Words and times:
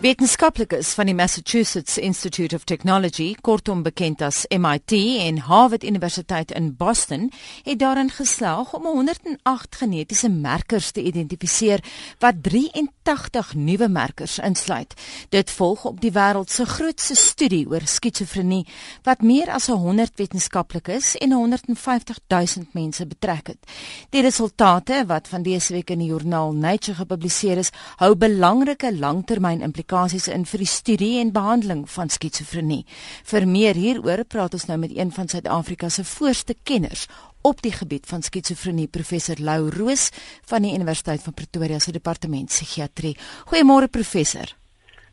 Wetenskaplikes 0.00 0.94
van 0.96 1.10
die 1.10 1.14
Massachusetts 1.14 1.98
Institute 2.00 2.56
of 2.56 2.62
Technology, 2.64 3.34
kortom 3.44 3.82
bekend 3.84 4.22
as 4.24 4.46
MIT 4.48 4.94
en 5.26 5.42
Harvard 5.44 5.82
Universiteit 5.84 6.54
in 6.56 6.70
Boston, 6.78 7.26
het 7.66 7.78
daarin 7.82 8.08
geslaag 8.08 8.72
om 8.78 8.86
108 8.88 9.76
genetiese 9.76 10.30
merkers 10.32 10.88
te 10.96 11.02
identifiseer 11.04 11.84
wat 12.18 12.40
83 12.40 13.50
nuwe 13.54 13.88
merkers 13.92 14.38
insluit. 14.38 14.96
Dit 15.28 15.52
volg 15.52 15.84
op 15.84 16.00
die 16.00 16.14
wêreld 16.16 16.48
se 16.48 16.64
grootste 16.64 17.14
studie 17.14 17.68
oor 17.68 17.84
skizofrenie 17.84 18.64
wat 19.04 19.20
meer 19.20 19.52
as 19.52 19.68
100 19.68 20.16
wetenskaplikes 20.16 21.12
en 21.20 21.36
150 21.36 22.22
000 22.24 22.64
mense 22.72 23.06
betrek 23.06 23.52
het. 23.52 23.76
Die 24.16 24.24
resultate 24.24 25.04
wat 25.12 25.28
van 25.28 25.44
dese 25.44 25.76
week 25.76 25.92
in 25.92 26.00
die 26.00 26.08
joernaal 26.08 26.56
Nature 26.56 27.02
gepubliseer 27.04 27.60
is, 27.60 27.74
hou 28.00 28.14
belangrike 28.16 28.96
langtermyn 28.96 29.60
implikasies 29.60 29.88
implikasies 29.90 30.28
in 30.30 30.44
vir 30.46 30.62
die 30.62 30.70
studie 30.70 31.18
en 31.20 31.32
behandeling 31.34 31.82
van 31.90 32.08
skizofrenie. 32.08 32.84
Vir 33.26 33.46
meer 33.46 33.74
hieroor 33.74 34.22
praat 34.24 34.54
ons 34.54 34.68
nou 34.68 34.78
met 34.78 34.92
een 34.94 35.10
van 35.10 35.26
Suid-Afrika 35.28 35.88
se 35.90 36.04
voorste 36.04 36.54
kenners 36.64 37.08
op 37.42 37.60
die 37.62 37.72
gebied 37.72 38.06
van 38.06 38.22
skizofrenie, 38.22 38.86
professor 38.86 39.36
Lou 39.38 39.70
Roos 39.70 40.10
van 40.46 40.62
die 40.62 40.74
Universiteit 40.74 41.22
van 41.22 41.34
Pretoria 41.34 41.78
se 41.78 41.92
departement 41.92 42.48
psigiatrie. 42.48 43.16
Goeiemôre 43.50 43.88
professor. 43.90 44.54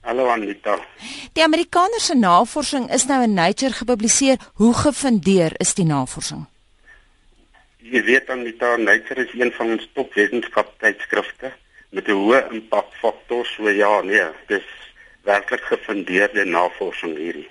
Hallo 0.02 0.30
Anita. 0.30 0.78
Die 1.34 1.44
Amerikaner 1.44 2.00
se 2.00 2.16
navorsing 2.16 2.92
is 2.94 3.08
nou 3.08 3.24
in 3.24 3.34
Nature 3.34 3.74
gepubliseer. 3.74 4.38
Hoe 4.62 4.74
gefundeer 4.74 5.58
is 5.60 5.74
die 5.74 5.86
navorsing? 5.86 6.46
Jy 7.82 8.04
weet 8.04 8.30
Anita, 8.30 8.76
Nature 8.78 9.26
is 9.26 9.34
een 9.34 9.52
van 9.58 9.78
ons 9.78 9.90
top 9.96 10.14
wetenskaptydskrifte 10.14 11.56
met 11.98 12.08
'n 12.08 12.22
hoë 12.22 12.42
impakfaktor. 12.54 13.46
So 13.46 13.70
ja, 13.70 14.02
nee, 14.02 14.28
dis 14.48 14.68
werklik 15.24 15.64
gefundeerde 15.74 16.46
navorsing 16.46 17.18
hierdie. 17.18 17.50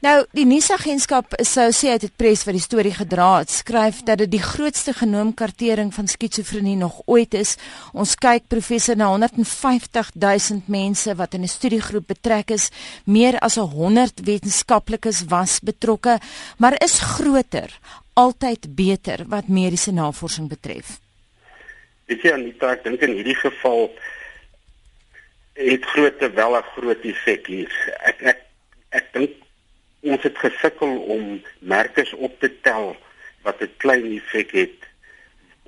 Nou, 0.00 0.24
die 0.32 0.46
nuusagentskap 0.48 1.34
sou 1.44 1.66
sê 1.76 1.90
uit 1.92 2.00
dit 2.06 2.12
pres 2.16 2.46
wat 2.48 2.56
die 2.56 2.62
storie 2.64 2.94
gedra 2.96 3.38
het, 3.42 3.50
skryf 3.52 3.98
dat 4.08 4.18
dit 4.22 4.30
die 4.32 4.40
grootste 4.40 4.94
genoomkartering 4.96 5.90
van 5.94 6.08
skizofrenie 6.08 6.76
nog 6.76 7.02
ooit 7.04 7.34
is. 7.34 7.56
Ons 7.92 8.14
kyk 8.16 8.48
professor 8.48 8.96
na 8.96 9.10
150 9.12 10.10
000 10.16 10.62
mense 10.66 11.14
wat 11.14 11.34
in 11.34 11.42
'n 11.42 11.52
studiegroep 11.56 12.06
betrek 12.06 12.50
is. 12.50 12.70
Meer 13.04 13.38
as 13.38 13.54
100 13.56 14.24
wetenskaplikes 14.24 15.24
was 15.28 15.60
betrokke, 15.60 16.18
maar 16.56 16.82
is 16.82 16.98
groter 17.00 17.78
altyd 18.14 18.74
beter 18.74 19.24
wat 19.28 19.48
mediese 19.48 19.92
navorsing 19.92 20.48
betref. 20.48 21.09
Weet 22.10 22.24
jy 22.26 22.30
Anita, 22.34 22.72
ek 22.74 22.80
dink 22.82 23.02
in 23.06 23.12
hierdie 23.14 23.36
geval 23.38 23.84
het 25.54 25.84
grootte 25.92 26.26
wel 26.34 26.56
'n 26.58 26.70
groot 26.74 27.04
effek 27.06 27.46
hier. 27.46 27.70
Ek 28.02 28.22
ek 28.32 28.40
ek 28.98 29.12
dink 29.14 29.30
ons 30.02 30.22
het 30.26 30.38
gesukkel 30.38 30.96
om 31.14 31.42
merkers 31.60 32.12
op 32.12 32.34
te 32.40 32.50
tel 32.66 32.96
wat 33.46 33.62
'n 33.62 33.70
klein 33.76 34.10
effek 34.18 34.50
het 34.50 34.88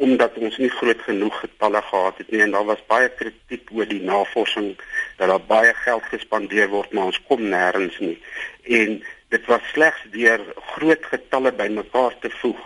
omdat 0.03 0.35
ons 0.35 0.59
nie 0.59 0.71
groot 0.81 1.03
genoeg 1.07 1.39
getalle 1.41 1.83
gehad 1.83 2.19
het 2.19 2.31
nie 2.31 2.43
en 2.43 2.51
daar 2.51 2.65
was 2.65 2.87
baie 2.87 3.09
kritiek 3.09 3.71
oor 3.71 3.87
die 3.87 4.03
navorsing 4.03 4.75
dat 5.19 5.29
daar 5.29 5.47
baie 5.47 5.75
geld 5.75 6.03
gespandeer 6.03 6.69
word 6.69 6.93
maar 6.93 7.13
ons 7.13 7.23
kom 7.29 7.43
nêrens 7.55 7.99
nie 8.01 8.19
en 8.63 9.05
dit 9.29 9.47
was 9.47 9.63
slegs 9.73 10.03
deur 10.11 10.41
groot 10.75 11.05
getalle 11.15 11.53
bymekaar 11.53 12.19
te 12.19 12.31
voeg 12.41 12.63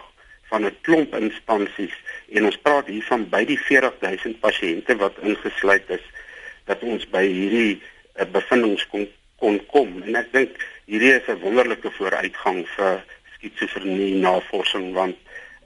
van 0.48 0.64
'n 0.64 0.77
klomp 0.80 1.14
instansies 1.14 1.97
en 2.28 2.44
ons 2.44 2.58
praat 2.62 2.86
hier 2.91 3.05
van 3.08 3.27
by 3.30 3.44
die 3.48 3.58
40000 3.58 4.41
pasiënte 4.41 4.96
wat 5.02 5.19
ingesluit 5.22 5.91
is 5.98 6.05
dat 6.66 6.82
ons 6.82 7.06
by 7.12 7.22
hierdie 7.27 7.77
uh, 7.77 8.27
bevindings 8.32 8.86
kon 8.92 9.06
kon 9.36 9.58
kom. 9.69 9.91
En 10.08 10.16
ek 10.16 10.30
dink 10.32 10.54
hierdie 10.88 11.12
is 11.12 11.28
'n 11.28 11.41
wonderlike 11.42 11.91
vooruitgang 11.98 12.64
vir 12.77 13.02
skizofrenie 13.36 14.14
navorsing 14.22 14.92
want 14.94 15.16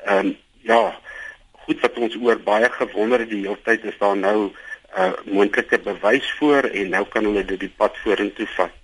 ehm 0.04 0.26
um, 0.26 0.36
ja 0.66 0.82
goed 1.64 1.80
wat 1.80 1.98
ons 1.98 2.16
oor 2.16 2.38
baie 2.38 2.68
gewonder 2.70 3.22
het 3.22 3.30
die 3.30 3.44
hele 3.44 3.60
tyd 3.64 3.84
is 3.84 3.98
daar 3.98 4.16
nou 4.16 4.50
'n 4.50 4.52
uh, 4.98 5.12
moontlike 5.24 5.78
bewys 5.78 6.30
voor 6.38 6.64
en 6.64 6.88
nou 6.88 7.04
kan 7.06 7.24
hulle 7.24 7.44
dit 7.44 7.60
die 7.60 7.74
pad 7.76 7.96
vorentoe 8.02 8.46
vat 8.56 8.79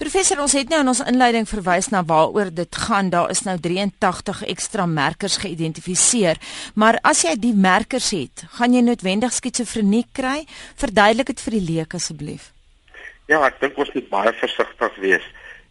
Professor, 0.00 0.40
ons 0.42 0.54
het 0.56 0.68
nou 0.70 0.80
in 0.82 0.90
ons 0.92 1.02
inleiding 1.08 1.46
verwys 1.48 1.88
na 1.92 2.02
waaroor 2.04 2.50
dit 2.54 2.78
gaan. 2.84 3.10
Daar 3.12 3.30
is 3.32 3.42
nou 3.46 3.56
83 3.60 4.42
ekstra 4.52 4.86
merkers 4.86 5.38
geïdentifiseer. 5.42 6.40
Maar 6.74 6.98
as 7.02 7.24
jy 7.26 7.34
die 7.40 7.54
merkers 7.56 8.10
het, 8.14 8.44
gaan 8.58 8.74
jy 8.76 8.82
noodwendig 8.84 9.32
skizofrenie 9.32 10.04
kry? 10.12 10.42
Verduidelik 10.80 11.32
dit 11.32 11.44
vir 11.46 11.58
die 11.58 11.64
leek 11.70 11.96
asseblief. 11.98 12.50
Ja, 13.30 13.40
ek 13.46 13.60
dink 13.62 13.78
ons 13.80 13.92
moet 13.94 14.08
baie 14.12 14.32
versigtig 14.40 14.98
wees. 15.04 15.26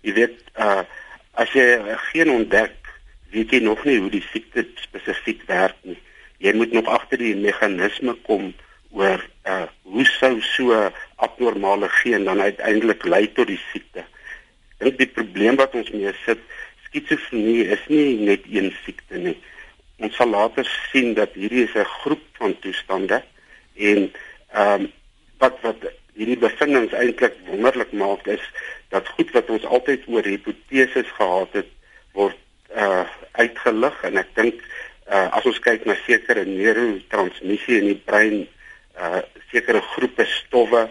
Jy 0.06 0.18
weet, 0.18 0.42
uh 0.58 0.84
as 1.40 1.48
jy 1.56 1.64
geen 2.12 2.28
ontdek, 2.28 2.74
weet 3.32 3.54
jy 3.56 3.62
nog 3.64 3.80
nie 3.88 3.96
hoe 4.02 4.10
die 4.12 4.24
siekte 4.34 4.66
spesifiek 4.84 5.46
werk 5.48 5.78
nie. 5.88 5.96
Jy 6.44 6.52
moet 6.60 6.74
nog 6.76 6.90
agter 6.92 7.22
die 7.22 7.38
meganisme 7.40 8.18
kom 8.28 8.50
oor 8.92 9.24
uh 9.48 9.68
hoe 9.88 10.06
sou 10.18 10.34
so 10.44 10.76
abnormale 11.28 11.90
geen 12.02 12.26
dan 12.28 12.42
uiteindelik 12.42 13.06
lei 13.06 13.26
tot 13.38 13.48
die 13.48 13.60
siekte. 13.72 14.06
Ek 14.80 14.90
dink 14.90 15.00
die 15.04 15.14
probleem 15.18 15.60
wat 15.62 15.76
ons 15.78 15.92
mee 15.94 16.14
sit, 16.26 16.42
skizofrenie 16.88 17.70
is 17.76 17.84
nie 17.94 18.18
net 18.28 18.48
een 18.50 18.72
siekte 18.84 19.22
nie. 19.22 19.38
Ons 20.02 20.18
sal 20.18 20.32
later 20.34 20.68
sien 20.92 21.14
dat 21.18 21.38
hierdie 21.38 21.68
is 21.68 21.76
'n 21.78 21.86
groep 22.02 22.24
van 22.42 22.58
toestande 22.60 23.22
en 23.76 24.12
ehm 24.52 24.82
um, 24.82 24.92
wat 25.42 25.58
wat 25.62 25.86
hierdie 26.14 26.38
bevindings 26.38 26.94
eintlik 26.94 27.38
wonderlik 27.48 27.92
maak 27.98 28.28
is 28.28 28.44
dat 28.94 29.08
goed 29.16 29.32
wat 29.32 29.50
ons 29.50 29.66
altyd 29.66 30.08
oor 30.08 30.28
hipoteses 30.28 31.10
gehad 31.18 31.54
het 31.60 31.70
word 32.18 32.38
uh 32.76 33.06
uitgelig 33.32 33.96
en 34.08 34.18
ek 34.22 34.34
dink 34.36 34.60
uh 35.08 35.28
as 35.38 35.46
ons 35.50 35.60
kyk 35.64 35.86
na 35.88 35.96
sekere 36.06 36.44
neurotransmissie 36.46 37.80
in 37.80 37.88
die 37.94 38.02
brein 38.10 38.44
uh 39.00 39.24
sekere 39.54 39.82
groepe 39.94 40.28
stowwe 40.28 40.90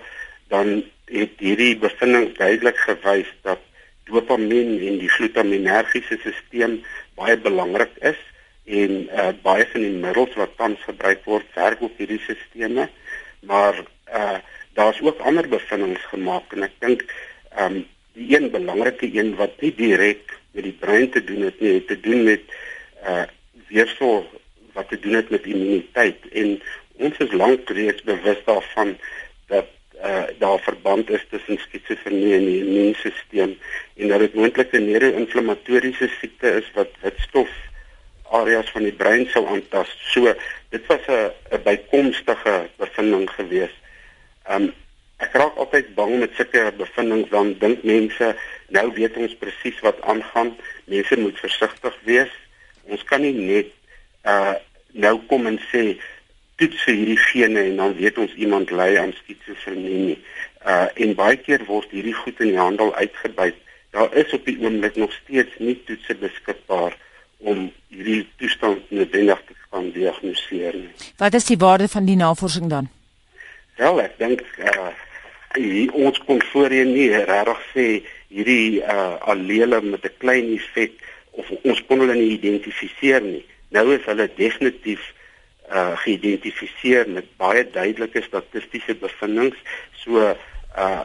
dan 0.50 0.80
het 1.10 1.42
hierdie 1.42 1.74
bevindings 1.82 2.36
duidelik 2.38 2.78
gewys 2.86 3.30
dat 3.46 3.62
dopamien 4.10 4.76
en 4.88 4.98
die 5.02 5.10
glutaminergiese 5.16 6.18
stelsel 6.20 6.78
baie 7.18 7.36
belangrik 7.46 7.96
is 8.12 8.18
en 8.80 9.06
uh 9.10 9.30
baie 9.44 9.66
van 9.72 9.86
die 9.86 9.96
middels 10.04 10.36
wat 10.40 10.56
tans 10.58 10.82
gebruik 10.86 11.24
word 11.26 11.46
werk 11.58 11.82
op 11.86 11.98
hierdie 12.02 12.20
stelsels 12.26 12.90
maar 13.52 13.78
uh 14.22 14.38
daar's 14.78 15.00
ook 15.02 15.22
ander 15.26 15.48
bevindings 15.50 16.04
gemaak 16.12 16.52
en 16.54 16.66
ek 16.68 16.76
dink 16.84 17.06
um 17.58 17.82
die 18.18 18.34
een 18.36 18.50
belangrike 18.50 19.10
een 19.14 19.34
wat 19.38 19.56
nie 19.62 19.72
direk 19.74 20.36
met 20.54 20.66
die 20.66 20.76
brein 20.82 21.10
te 21.10 21.22
doen 21.24 21.46
het 21.48 21.60
nie 21.62 21.74
het 21.78 21.86
te 21.90 21.98
doen 22.06 22.26
met 22.26 22.58
uh 23.06 23.26
weerstand 23.70 24.38
wat 24.72 24.88
te 24.88 24.98
doen 24.98 25.12
het 25.12 25.30
met 25.30 25.46
immuniteit. 25.46 26.28
En 26.32 26.62
ons 26.96 27.18
is 27.18 27.32
lank 27.32 27.68
reeds 27.68 28.02
bewus 28.02 28.38
daarvan 28.44 28.96
dat 29.46 29.66
uh, 30.04 30.22
daar 30.38 30.58
verband 30.58 31.10
is 31.10 31.24
tussen 31.30 31.58
skizofrenie 31.58 32.34
en 32.34 32.44
die 32.44 32.60
immuunstelsel 32.64 33.56
en 33.96 34.08
dat 34.08 34.18
dit 34.18 34.34
moontlik 34.34 34.72
'n 34.72 34.84
neuroinflammatoriese 34.90 36.08
siekte 36.20 36.48
is 36.60 36.70
wat 36.74 36.88
witstof 37.02 37.50
areas 38.30 38.70
van 38.70 38.82
die 38.86 38.94
brein 38.94 39.26
sou 39.26 39.46
aantas. 39.46 39.90
So 40.12 40.34
dit 40.68 40.86
was 40.86 41.06
'n 41.06 41.30
'n 41.50 41.62
bykomstige 41.62 42.68
bevinding 42.76 43.30
geweest. 43.30 43.78
Um 44.50 44.72
ek 45.18 45.32
raak 45.32 45.56
altyd 45.56 45.94
bang 45.94 46.18
met 46.18 46.34
sulke 46.34 46.72
bevindings 46.76 47.30
dan 47.30 47.56
dink 47.58 47.82
mense 47.82 48.36
nou 48.68 48.92
weet 48.94 49.16
ons 49.16 49.34
presies 49.34 49.80
wat 49.80 50.00
aangaan. 50.02 50.56
Mense 50.84 51.18
moet 51.18 51.38
versigtig 51.38 51.96
wees. 52.04 52.32
Ons 52.82 53.04
kan 53.04 53.20
nie 53.20 53.34
net 53.34 53.66
uh 54.24 54.54
nou 54.92 55.20
kom 55.26 55.46
en 55.46 55.60
sê 55.72 56.00
toets 56.60 56.84
vir 56.86 56.96
hierdie 56.98 57.20
gene 57.24 57.64
en 57.70 57.76
dan 57.80 57.96
weet 57.98 58.18
ons 58.20 58.36
iemand 58.36 58.70
ly 58.70 58.92
aan 59.00 59.12
skizofrenie 59.22 59.98
nie. 60.04 60.18
Uh 60.66 60.86
en 61.04 61.14
baie 61.18 61.38
keer 61.40 61.64
word 61.68 61.92
hierdie 61.94 62.16
goed 62.16 62.40
in 62.44 62.52
die 62.52 62.60
handel 62.60 62.92
uitgebuit. 62.94 63.56
Daar 63.96 64.12
is 64.22 64.32
op 64.36 64.44
die 64.46 64.58
oomblik 64.60 64.96
nog 65.00 65.12
steeds 65.22 65.56
nie 65.58 65.76
toetse 65.88 66.14
beskikbaar 66.20 66.96
om 67.40 67.70
hierdie 67.88 68.26
toestand 68.38 68.90
noodwendig 68.92 69.40
te 69.48 69.56
kan 69.70 69.90
diagnoseer 69.94 70.76
nie. 70.76 70.90
Wat 71.18 71.34
is 71.34 71.48
die 71.48 71.58
waarde 71.58 71.88
van 71.88 72.08
die 72.08 72.18
navorsing 72.20 72.68
dan? 72.70 72.90
Wel, 73.80 74.02
ek 74.04 74.18
dink 74.20 74.44
uh 74.58 74.90
hier, 75.56 75.90
ons 75.98 76.18
kon 76.28 76.38
voorheen 76.52 76.92
nie 76.94 77.08
regtig 77.10 77.62
sê 77.72 77.86
hierdie 78.30 78.82
uh 78.84 79.16
allele 79.32 79.80
met 79.82 80.04
'n 80.04 80.18
klein 80.22 80.52
effek 80.58 81.00
of 81.30 81.50
ons 81.62 81.80
kon 81.88 82.04
hulle 82.04 82.14
nie 82.14 82.36
identifiseer 82.36 83.24
nie. 83.24 83.42
Nou 83.70 83.88
is 83.94 84.04
hulle 84.04 84.28
definitief 84.36 85.00
uh 85.70 85.96
geïdentifiseer 86.02 87.08
met 87.08 87.26
baie 87.38 87.64
duidelike 87.70 88.22
statistiese 88.22 88.94
bevindinge. 88.98 89.56
So 90.02 90.34
uh 90.76 91.02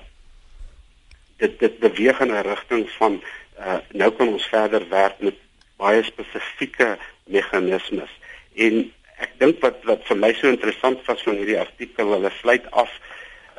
dit 1.37 1.59
dit 1.59 1.79
beweeg 1.79 2.19
in 2.19 2.31
'n 2.33 2.47
rigting 2.47 2.89
van 2.97 3.21
uh 3.59 3.79
nou 3.91 4.11
kan 4.11 4.27
ons 4.27 4.47
verder 4.47 4.89
werk 4.89 5.19
met 5.19 5.37
baie 5.77 6.03
spesifieke 6.03 6.97
meganismes. 7.23 8.11
En 8.55 8.91
ek 9.19 9.39
dink 9.39 9.61
wat 9.63 9.83
wat 9.83 10.03
vir 10.07 10.17
my 10.17 10.33
so 10.33 10.47
interessant 10.47 11.05
was 11.05 11.23
van 11.23 11.35
hierdie 11.35 11.59
artikel, 11.59 12.11
hulle 12.11 12.31
sluit 12.41 12.71
af 12.71 12.91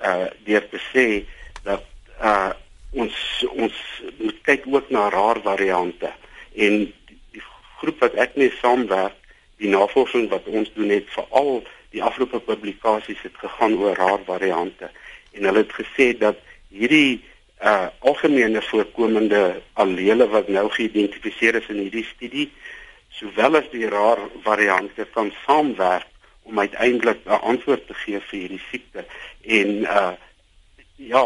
uh 0.03 0.29
deur 0.45 0.69
te 0.69 0.81
sê 0.93 1.07
dat 1.65 1.85
uh 2.21 2.53
ons 2.97 3.45
ons 3.53 3.77
moet 4.19 4.39
kyk 4.43 4.65
ook 4.73 4.91
na 4.91 5.09
rar 5.13 5.41
variante 5.45 6.11
en 6.55 6.79
die, 6.87 7.19
die 7.37 7.43
groep 7.81 8.01
wat 8.01 8.15
ek 8.15 8.37
mee 8.41 8.53
saamwerk 8.61 9.26
die 9.63 9.69
navorsing 9.69 10.29
wat 10.29 10.47
ons 10.47 10.73
doen 10.75 10.93
het 10.93 11.09
veral 11.15 11.63
die 11.95 12.03
afgelope 12.03 12.41
publikasies 12.41 13.23
het 13.23 13.37
gegaan 13.41 13.79
oor 13.81 13.97
rar 13.97 14.21
variante. 14.27 14.91
En 15.33 15.49
hulle 15.49 15.65
het 15.65 15.73
gesê 15.73 16.13
dat 16.19 16.37
hierdie 16.69 17.23
uh 17.65 17.87
algemene 18.05 18.61
voorkomende 18.63 19.63
allele 19.73 20.27
wat 20.29 20.49
nou 20.49 20.67
geïdentifiseer 20.71 21.57
is 21.57 21.69
in 21.73 21.79
hierdie 21.87 22.05
studie 22.05 22.51
sowel 23.17 23.57
as 23.57 23.71
die 23.73 23.89
rar 23.89 24.21
variante 24.45 25.07
kan 25.15 25.33
saamwerk 25.47 26.11
om 26.43 26.59
uiteindelik 26.59 27.25
'n 27.25 27.41
antwoord 27.53 27.87
te 27.87 27.95
gee 27.95 28.21
vir 28.21 28.39
hierdie 28.39 28.65
siekte. 28.71 29.05
En 29.43 29.71
uh 29.83 30.13
ja, 30.97 31.23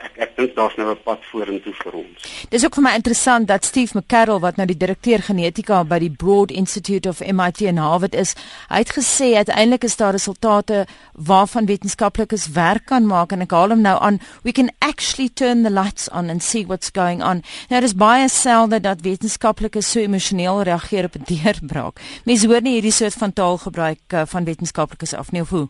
ek 0.00 0.16
ek 0.24 0.36
dink 0.36 0.54
daar's 0.56 0.76
nou 0.76 0.90
'n 0.90 1.02
pad 1.04 1.24
vorentoe 1.30 1.74
vir 1.74 1.92
ons. 1.92 2.24
Dis 2.48 2.64
ook 2.64 2.74
vir 2.74 2.82
my 2.82 2.94
interessant 2.94 3.46
dat 3.48 3.64
Steve 3.64 3.92
McCarroll 3.94 4.40
wat 4.40 4.56
nou 4.56 4.66
die 4.66 4.76
direkteur 4.76 5.22
genetika 5.22 5.84
by 5.84 5.98
die 5.98 6.10
Broad 6.10 6.50
Institute 6.50 7.08
of 7.08 7.20
MIT 7.20 7.60
in 7.60 7.76
Harvard 7.76 8.14
is, 8.14 8.34
hy 8.68 8.78
het 8.78 8.92
gesê 8.92 9.36
uiteindelik 9.36 9.84
is 9.84 9.96
daar 9.96 10.12
resultate 10.12 10.86
waarvan 11.12 11.66
wetenskaplikes 11.66 12.52
werk 12.52 12.86
kan 12.86 13.06
maak 13.06 13.32
en 13.32 13.40
ek 13.40 13.50
haal 13.50 13.68
hom 13.68 13.80
nou 13.80 13.98
aan, 14.00 14.20
we 14.42 14.52
can 14.52 14.70
actually 14.78 15.28
turn 15.28 15.62
the 15.62 15.70
lights 15.70 16.08
on 16.08 16.30
and 16.30 16.42
see 16.42 16.66
what's 16.66 16.90
going 16.90 17.22
on. 17.22 17.42
Nou 17.68 17.80
dis 17.80 17.94
baie 17.94 18.28
selde 18.28 18.80
dat 18.80 19.00
wetenskaplikes 19.00 19.90
so 19.90 20.00
emosioneel 20.00 20.62
reageer 20.62 21.04
op 21.04 21.16
'n 21.16 21.24
deurbraak. 21.24 22.00
Mense 22.24 22.46
hoor 22.46 22.62
nie 22.62 22.72
hierdie 22.72 22.92
soort 22.92 23.14
van 23.14 23.32
taal 23.32 23.58
gebruik 23.58 24.00
uh, 24.14 24.22
van 24.26 24.44
wetenskaplikes 24.44 25.14
af 25.14 25.32
nie 25.32 25.40
of 25.42 25.50
hoe? 25.50 25.68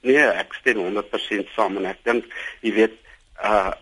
Nee, 0.00 0.24
ek 0.38 0.54
stem 0.60 0.78
100% 0.78 1.52
saam 1.54 1.78
en 1.80 1.88
ek 1.90 2.00
dink 2.06 2.26
jy 2.62 2.74
weet 2.80 2.96
uh 3.42 3.74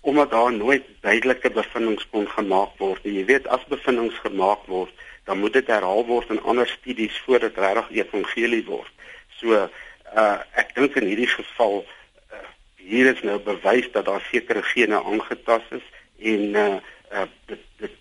omdat 0.00 0.30
daar 0.30 0.52
nooit 0.52 0.86
duidelike 1.04 1.50
bevindinge 1.52 2.06
kon 2.10 2.24
gemaak 2.28 2.78
word. 2.80 3.04
Jy 3.04 3.24
weet 3.28 3.48
as 3.52 3.64
bevindinge 3.68 4.16
gemaak 4.22 4.62
word, 4.64 4.92
dan 5.28 5.38
moet 5.38 5.52
dit 5.52 5.66
herhaal 5.68 6.06
word 6.08 6.30
in 6.32 6.40
ander 6.48 6.68
studies 6.68 7.18
voordat 7.26 7.58
regtig 7.60 7.90
evangelie 8.00 8.64
word. 8.64 8.92
So 9.40 9.68
uh 10.16 10.38
ek 10.56 10.72
dink 10.74 10.96
in 10.96 11.10
hierdie 11.12 11.28
geval 11.28 11.82
uh, 11.84 12.44
hier 12.80 13.12
is 13.12 13.20
nou 13.28 13.36
bewys 13.44 13.90
dat 13.92 14.08
daar 14.08 14.24
sekere 14.30 14.62
gene 14.72 15.02
aangetast 15.04 15.76
is 15.76 15.86
en 16.32 16.56
uh, 16.56 16.80
uh 17.12 17.28
dit 17.52 17.66
dit 17.84 17.98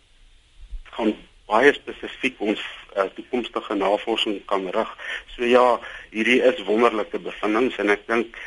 gaan 0.95 1.13
baie 1.49 1.73
spesifiek 1.73 2.39
ons 2.39 2.61
uh, 2.95 3.07
toekomstige 3.15 3.75
navorsing 3.75 4.39
kan 4.45 4.67
rig. 4.73 4.91
So 5.35 5.45
ja, 5.45 5.79
hierdie 6.11 6.41
is 6.41 6.63
wonderlike 6.67 7.19
bevindinge 7.19 7.77
en 7.81 7.93
ek 7.95 8.07
dink 8.07 8.37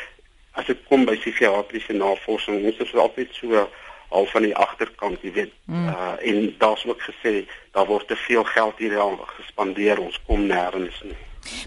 as 0.53 0.69
dit 0.69 0.79
kom 0.89 1.07
by 1.09 1.17
psigiatriese 1.17 1.97
navorsing, 1.97 2.61
ons 2.69 2.81
is 2.85 2.95
altyd 2.95 3.33
so 3.33 3.67
al 4.13 4.27
van 4.29 4.45
die 4.45 4.57
agterkant, 4.57 5.23
jy 5.25 5.33
weet. 5.33 5.53
Mm. 5.65 5.89
Uh 5.89 6.15
en 6.29 6.55
daar's 6.61 6.85
ook 6.87 7.01
gesê 7.03 7.47
daar 7.73 7.89
word 7.89 8.07
te 8.09 8.17
veel 8.17 8.45
geld 8.45 8.79
hieraan 8.79 9.19
gespandeer, 9.39 10.01
ons 10.01 10.21
kom 10.27 10.45
nêrens 10.47 11.01
nie. 11.09 11.17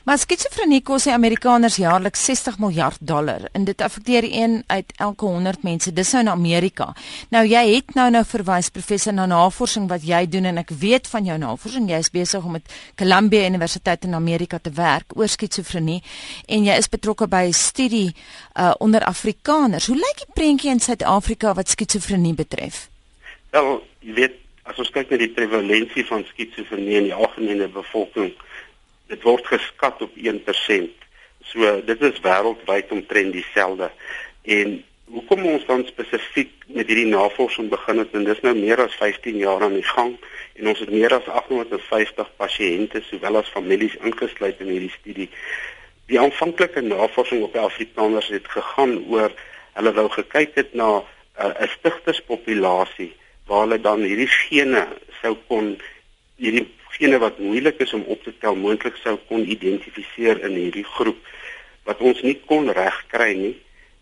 Maar 0.06 0.18
skizofrenie 0.22 0.81
kos 0.86 1.07
die 1.07 1.13
Amerikaners 1.13 1.77
jaarliks 1.81 2.25
60 2.25 2.60
miljard 2.60 2.98
dollar 3.00 3.48
en 3.51 3.66
dit 3.66 3.81
affekteer 3.81 4.27
een 4.27 4.63
uit 4.68 4.94
elke 4.98 5.25
100 5.25 5.63
mense. 5.63 5.94
Dis 5.94 6.12
nou 6.12 6.24
in 6.24 6.30
Amerika. 6.30 6.94
Nou 7.30 7.45
jy 7.48 7.63
het 7.75 7.95
nou 7.98 8.10
nou 8.13 8.24
verwys 8.25 8.69
professor 8.69 9.13
na 9.13 9.25
navorsing 9.25 9.89
wat 9.89 10.06
jy 10.06 10.25
doen 10.30 10.45
en 10.51 10.62
ek 10.62 10.72
weet 10.80 11.07
van 11.07 11.25
jou 11.25 11.38
navorsing. 11.42 11.89
Jy 11.89 12.01
is 12.06 12.12
besig 12.13 12.44
om 12.44 12.57
met 12.57 12.75
Columbia 12.95 13.48
Universiteit 13.50 14.06
in 14.06 14.13
Amerika 14.13 14.60
te 14.60 14.74
werk 14.75 15.18
oor 15.18 15.30
skizofrenie 15.31 16.01
en 16.48 16.66
jy 16.69 16.77
is 16.80 16.89
betrokke 16.89 17.27
by 17.27 17.45
'n 17.50 17.54
studie 17.54 18.16
uh, 18.54 18.74
onder 18.80 19.04
Afrikaners. 19.04 19.88
Hoe 19.88 19.98
lyk 19.98 20.25
die 20.25 20.33
prentjie 20.33 20.72
in 20.72 20.80
Suid-Afrika 20.80 21.54
wat 21.54 21.69
skizofrenie 21.69 22.33
betref? 22.33 22.89
Wel, 23.51 23.83
jy 24.00 24.13
weet, 24.13 24.33
as 24.63 24.80
ons 24.81 24.89
kyk 24.89 25.10
na 25.10 25.18
die 25.18 25.33
prevalensie 25.33 26.06
van 26.06 26.25
skizofrenie 26.25 26.98
in 26.98 27.10
die 27.10 27.13
algemene 27.13 27.68
bevolking 27.68 28.33
dit 29.07 29.21
word 29.21 29.45
geskat 29.47 30.01
op 30.01 30.11
1%. 30.17 31.05
So 31.45 31.81
dit 31.85 32.01
is 32.01 32.21
wêreldwyd 32.25 32.91
omtrent 32.91 33.33
dieselfde. 33.33 33.91
En 34.43 34.83
hoekom 35.05 35.45
ons 35.45 35.65
dan 35.65 35.85
spesifiek 35.85 36.51
met 36.67 36.89
hierdie 36.89 37.11
navorsing 37.11 37.69
begin 37.69 38.01
het 38.01 38.13
en 38.17 38.25
dis 38.25 38.41
nou 38.41 38.55
meer 38.57 38.81
as 38.81 38.95
15 38.97 39.37
jaar 39.37 39.63
aan 39.63 39.77
die 39.77 39.85
gang 39.85 40.15
en 40.55 40.69
ons 40.71 40.81
het 40.81 40.91
meer 40.91 41.13
as 41.13 41.27
850 41.29 42.31
pasiënte 42.41 43.01
sowel 43.09 43.41
as 43.41 43.51
families 43.53 43.97
ingesluit 44.01 44.61
in 44.63 44.71
hierdie 44.73 44.93
studie. 44.95 45.29
Die 46.09 46.19
aanvanklike 46.21 46.81
navorsing 46.85 47.43
op 47.45 47.53
die 47.53 47.61
Afrikaners 47.61 48.31
het 48.33 48.49
gegaan 48.49 48.97
oor 49.13 49.33
hulle 49.75 49.93
wou 49.93 50.07
gekyk 50.17 50.55
het 50.57 50.73
na 50.73 50.89
uh, 51.01 51.53
'n 51.53 51.69
stigterspopulasie 51.77 53.13
waar 53.45 53.65
hulle 53.67 53.81
dan 53.81 54.01
hierdie 54.01 54.31
gene 54.31 54.87
sou 55.21 55.35
kon 55.47 55.75
hierdie 56.41 56.65
gene 56.97 57.19
wat 57.19 57.39
moeilik 57.39 57.80
is 57.83 57.94
om 57.94 58.03
op 58.07 58.24
te 58.24 58.33
tel 58.39 58.56
moontlik 58.56 58.95
sou 59.03 59.18
kon 59.30 59.44
identifiseer 59.44 60.42
in 60.47 60.56
hierdie 60.56 60.88
groep 60.95 61.19
wat 61.86 62.01
ons 62.01 62.21
nie 62.25 62.38
kon 62.50 62.71
regkry 62.71 63.33
nie. 63.38 63.56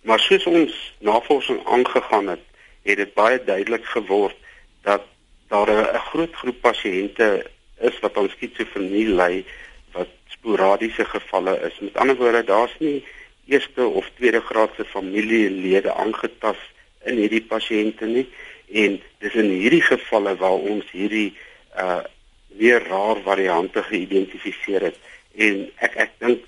Maar 0.08 0.20
soos 0.20 0.46
ons 0.48 0.76
navorsing 1.00 1.62
aangegaan 1.66 2.28
het 2.36 2.44
het 2.84 3.00
dit 3.00 3.14
baie 3.16 3.40
duidelik 3.44 3.86
geword 3.96 4.36
dat 4.84 5.04
daar 5.48 5.70
'n 5.70 6.06
groot 6.12 6.34
groep 6.36 6.60
pasiënte 6.62 7.46
is 7.80 8.00
wat 8.00 8.18
aan 8.18 8.30
skizofrenie 8.30 9.08
ly 9.08 9.46
wat 9.92 10.10
sporadiese 10.28 11.06
gevalle 11.06 11.60
is. 11.68 11.80
Met 11.80 11.98
ander 11.98 12.16
woorde 12.16 12.44
daar's 12.44 12.76
nie 12.80 13.04
eerste 13.48 13.86
of 13.86 14.10
tweede 14.16 14.42
graadse 14.42 14.86
familielede 14.86 15.94
aangetast 15.94 16.68
in 17.04 17.16
hierdie 17.16 17.44
pasiënte 17.44 18.06
nie. 18.06 18.28
En 18.72 19.02
dis 19.20 19.34
in 19.34 19.50
hierdie 19.50 19.82
gevalle 19.82 20.36
waar 20.36 20.60
ons 20.74 20.92
hierdie 20.92 21.34
uh 21.78 22.04
weer 22.58 22.88
rar 22.88 23.22
variante 23.26 23.84
geïdentifiseer 23.84 24.82
het 24.90 24.98
en 25.36 25.70
ek 25.78 25.96
ek 26.08 26.12
dink 26.20 26.40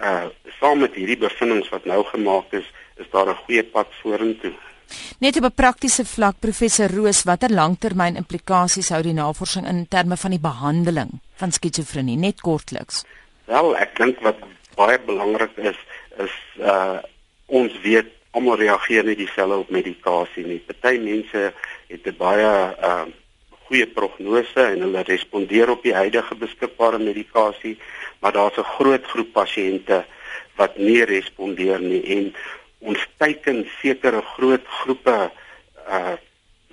uh 0.00 0.28
saam 0.60 0.80
met 0.80 0.94
hierdie 0.96 1.18
bevindinge 1.20 1.68
wat 1.70 1.84
nou 1.84 2.02
gemaak 2.04 2.52
is 2.52 2.64
is 2.96 3.10
daar 3.12 3.28
'n 3.28 3.42
goeie 3.44 3.64
pad 3.64 3.88
vorentoe. 4.02 4.52
Net 5.18 5.36
op 5.36 5.44
'n 5.44 5.54
praktiese 5.54 6.04
vlak 6.04 6.36
professor 6.40 6.90
Roos 6.90 7.22
watter 7.22 7.50
langtermyn 7.50 8.16
implikasies 8.16 8.88
hou 8.88 9.02
die 9.02 9.12
navorsing 9.12 9.66
in 9.66 9.88
terme 9.88 10.16
van 10.16 10.30
die 10.30 10.40
behandeling 10.40 11.10
van 11.34 11.52
skizofrenie 11.52 12.16
net 12.16 12.40
kortliks. 12.40 13.04
Wel 13.44 13.76
ek 13.76 13.96
dink 13.96 14.20
wat 14.20 14.36
baie 14.74 14.98
belangrik 14.98 15.56
is 15.56 15.78
is 16.18 16.34
uh 16.58 16.98
ons 17.46 17.72
weet 17.82 18.06
almal 18.30 18.58
reageer 18.58 19.04
nie 19.04 19.16
dieselfde 19.16 19.56
op 19.56 19.70
medikasie 19.70 20.46
nie. 20.46 20.58
Party 20.58 20.98
mense 20.98 21.52
het 21.88 22.06
'n 22.06 22.16
baie 22.18 22.76
uh 22.90 23.06
goeie 23.66 23.86
prognose 23.86 24.62
en 24.72 24.84
hulle 24.86 25.02
respondeer 25.06 25.70
op 25.70 25.82
die 25.82 25.94
huidige 25.94 26.34
beskikbare 26.38 26.98
medikasie, 27.02 27.76
maar 28.20 28.32
daar's 28.32 28.58
'n 28.58 28.72
groot 28.76 29.04
groep 29.04 29.32
pasiënte 29.32 30.04
wat 30.56 30.78
nie 30.78 31.04
respondeer 31.04 31.80
nie 31.80 32.02
en 32.16 32.34
ons 32.78 33.06
teiken 33.16 33.66
sekere 33.80 34.22
groot 34.36 34.66
groepe 34.66 35.30
uh 35.88 36.16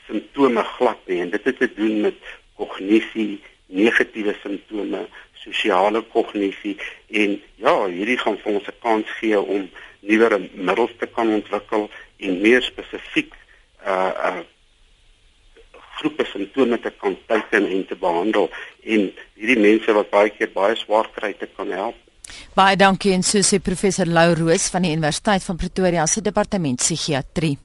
simptome 0.07 0.63
glad 0.63 0.99
nie 1.07 1.21
en 1.21 1.29
dit 1.29 1.45
het 1.47 1.57
te 1.57 1.69
doen 1.73 2.01
met 2.01 2.17
kognisie, 2.59 3.41
negatiewe 3.65 4.35
simptome, 4.41 5.05
sosiale 5.33 6.01
kognisie 6.01 6.75
en 7.07 7.41
ja, 7.55 7.75
hierdie 7.87 8.17
gaan 8.17 8.37
vir 8.43 8.53
ons 8.53 8.67
'n 8.67 8.79
kans 8.81 9.07
gee 9.19 9.39
om 9.39 9.69
nuwer 9.99 10.39
middels 10.53 10.91
te 10.99 11.07
kan 11.07 11.29
ontwikkel 11.29 11.89
en 12.17 12.41
meer 12.41 12.61
spesifiek 12.61 13.31
uh 13.85 14.11
uh 14.27 14.41
groepe 16.03 16.27
simptome 16.27 16.79
te 16.83 16.91
kan 16.99 17.15
teiken 17.31 17.67
en 17.71 17.85
te 17.87 17.95
behandel 17.95 18.49
en 18.83 19.09
hierdie 19.39 19.59
mense 19.63 19.95
wat 19.95 20.11
baie 20.11 20.33
keer 20.35 20.51
baie 20.53 20.75
swaar 20.75 21.07
kry 21.15 21.31
te 21.39 21.47
kan 21.55 21.71
help. 21.71 21.99
Baie 22.55 22.75
dankie 22.79 23.13
en 23.15 23.23
so 23.23 23.43
sê 23.43 23.59
professor 23.63 24.07
Lou 24.07 24.35
Roos 24.37 24.69
van 24.73 24.85
die 24.85 24.93
Universiteit 24.95 25.43
van 25.47 25.59
Pretoria 25.59 26.07
se 26.07 26.21
departement 26.21 26.79
psigiatrie. 26.79 27.57